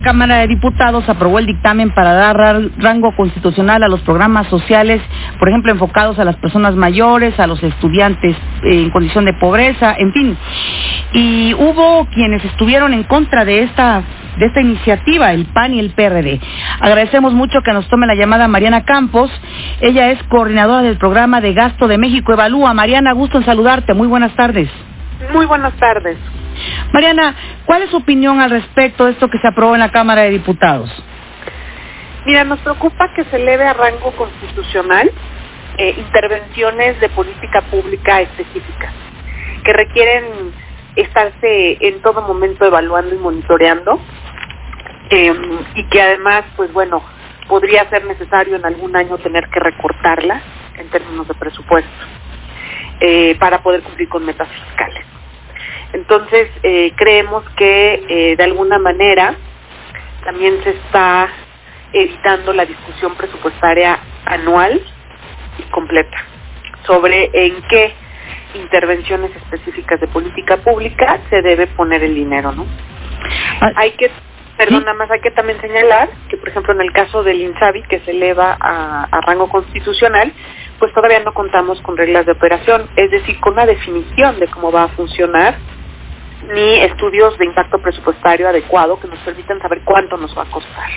[0.00, 2.36] Cámara de Diputados aprobó el dictamen para dar
[2.76, 5.02] rango constitucional a los programas sociales,
[5.40, 9.96] por ejemplo, enfocados a las personas mayores, a los estudiantes eh, en condición de pobreza,
[9.98, 10.38] en fin.
[11.14, 14.04] Y hubo quienes estuvieron en contra de esta
[14.38, 16.38] de esta iniciativa, el PAN y el PRD.
[16.78, 19.32] Agradecemos mucho que nos tome la llamada Mariana Campos.
[19.80, 22.72] Ella es coordinadora del programa de gasto de México Evalúa.
[22.72, 23.94] Mariana, gusto en saludarte.
[23.94, 24.70] Muy buenas tardes.
[25.34, 26.16] Muy buenas tardes.
[26.92, 27.34] Mariana,
[27.66, 30.30] ¿cuál es su opinión al respecto de esto que se aprobó en la Cámara de
[30.30, 30.90] Diputados?
[32.24, 35.10] Mira, nos preocupa que se eleve a rango constitucional
[35.76, 38.92] eh, intervenciones de política pública específicas
[39.64, 40.24] que requieren
[40.96, 44.00] estarse en todo momento evaluando y monitoreando
[45.10, 47.02] em, y que además, pues bueno,
[47.46, 50.42] podría ser necesario en algún año tener que recortarla
[50.76, 51.90] en términos de presupuesto
[53.00, 55.17] eh, para poder cumplir con metas fiscales.
[55.92, 59.34] Entonces, eh, creemos que eh, de alguna manera
[60.24, 61.28] también se está
[61.92, 64.80] evitando la discusión presupuestaria anual
[65.58, 66.18] y completa
[66.86, 67.94] sobre en qué
[68.54, 72.66] intervenciones específicas de política pública se debe poner el dinero, ¿no?
[73.60, 74.10] Ah, hay que,
[74.56, 77.82] perdón, nada más hay que también señalar que, por ejemplo, en el caso del INSABI,
[77.84, 80.32] que se eleva a rango constitucional,
[80.78, 84.70] pues todavía no contamos con reglas de operación, es decir, con una definición de cómo
[84.70, 85.56] va a funcionar
[86.46, 90.88] ni estudios de impacto presupuestario adecuado que nos permitan saber cuánto nos va a costar.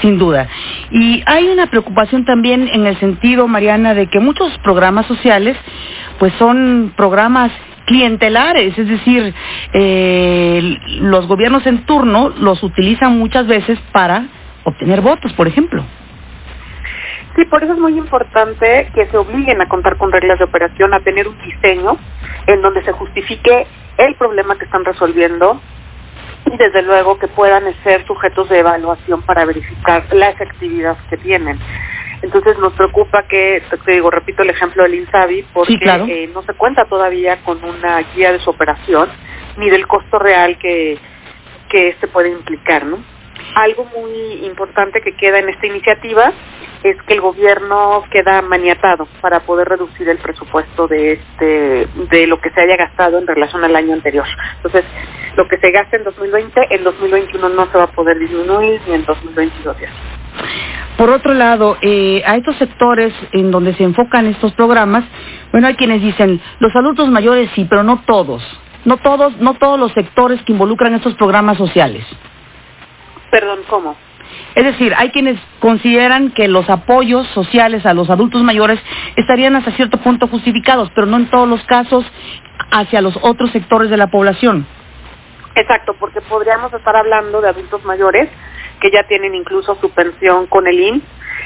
[0.00, 0.48] Sin duda.
[0.90, 5.56] Y hay una preocupación también en el sentido, Mariana, de que muchos programas sociales,
[6.18, 7.50] pues son programas
[7.86, 9.34] clientelares, es decir,
[9.72, 14.26] eh, los gobiernos en turno los utilizan muchas veces para
[14.64, 15.82] obtener votos, por ejemplo.
[17.34, 20.92] Sí, por eso es muy importante que se obliguen a contar con reglas de operación,
[20.92, 21.96] a tener un diseño
[22.46, 23.66] en donde se justifique
[23.98, 25.60] el problema que están resolviendo
[26.46, 31.58] y desde luego que puedan ser sujetos de evaluación para verificar la efectividad que tienen.
[32.22, 36.54] Entonces nos preocupa que, te digo, repito el ejemplo del INSABI, porque eh, no se
[36.54, 39.08] cuenta todavía con una guía de su operación
[39.56, 40.98] ni del costo real que,
[41.68, 42.98] que este puede implicar, ¿no?
[43.54, 46.32] Algo muy importante que queda en esta iniciativa
[46.82, 52.40] es que el gobierno queda maniatado para poder reducir el presupuesto de este de lo
[52.40, 54.26] que se haya gastado en relación al año anterior.
[54.56, 54.84] Entonces,
[55.36, 58.94] lo que se gasta en 2020, en 2021 no se va a poder disminuir ni
[58.94, 59.88] en 2022 ya.
[60.96, 65.04] Por otro lado, eh, a estos sectores en donde se enfocan estos programas,
[65.52, 68.42] bueno, hay quienes dicen, los adultos mayores sí, pero no todos.
[68.84, 72.04] No todos, no todos los sectores que involucran estos programas sociales.
[73.30, 73.96] Perdón, ¿cómo?
[74.58, 78.80] Es decir, hay quienes consideran que los apoyos sociales a los adultos mayores
[79.14, 82.04] estarían hasta cierto punto justificados, pero no en todos los casos
[82.72, 84.66] hacia los otros sectores de la población.
[85.54, 88.28] Exacto, porque podríamos estar hablando de adultos mayores
[88.80, 91.02] que ya tienen incluso su pensión con el IN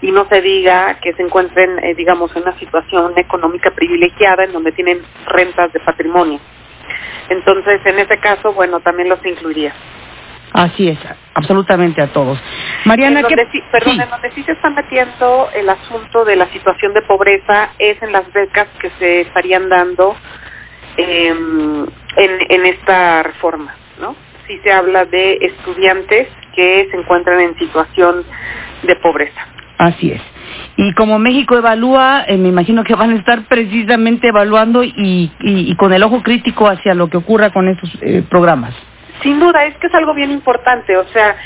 [0.00, 4.52] y no se diga que se encuentren, eh, digamos, en una situación económica privilegiada en
[4.54, 6.40] donde tienen rentas de patrimonio.
[7.28, 9.74] Entonces, en ese caso, bueno, también los incluiría.
[10.54, 10.98] Así es,
[11.34, 12.38] absolutamente a todos.
[12.84, 16.46] Mariana, en donde, sí, perdón, en donde sí se está metiendo el asunto de la
[16.48, 20.16] situación de pobreza es en las becas que se estarían dando
[20.96, 21.86] em,
[22.16, 24.14] en, esta reforma, ¿no?
[24.46, 28.24] Sí se habla de estudiantes que se encuentran en situación
[28.82, 29.46] de pobreza.
[29.78, 30.22] Así es.
[30.76, 35.74] Y como México evalúa, eh, me imagino que van a estar precisamente evaluando y, y,
[35.76, 38.74] con el ojo crítico hacia lo que ocurra con estos eh, programas.
[39.22, 41.36] Sin duda, es que es algo bien importante, o sea,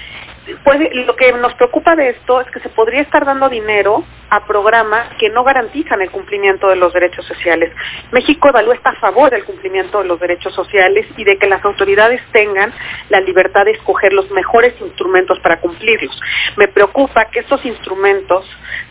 [0.64, 4.44] pues, lo que nos preocupa de esto es que se podría estar dando dinero a
[4.47, 7.72] programas que no garantizan el cumplimiento de los derechos sociales.
[8.12, 11.64] México Evalúa está a favor del cumplimiento de los derechos sociales y de que las
[11.64, 12.72] autoridades tengan
[13.08, 16.19] la libertad de escoger los mejores instrumentos para cumplirlos.
[16.56, 18.44] Me preocupa que estos instrumentos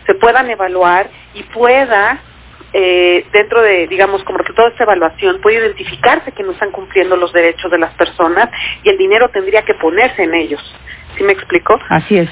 [0.06, 2.20] se puedan evaluar y pueda
[2.72, 7.16] eh, dentro de, digamos, como resultado de esta evaluación, puede identificarse que no están cumpliendo
[7.16, 8.50] los derechos de las personas
[8.82, 10.60] y el dinero tendría que ponerse en ellos.
[11.16, 11.78] ¿Sí me explico?
[11.88, 12.28] Así es.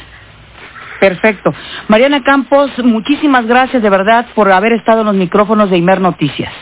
[1.00, 1.53] Perfecto.
[1.88, 6.53] Mariana Campos, muchísimas gracias de verdad por haber estado en los micrófonos de Imer Noticias.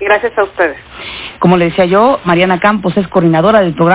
[0.00, 0.78] Gracias a ustedes.
[1.38, 3.88] Como le decía yo, Mariana Campos es coordinadora del programa.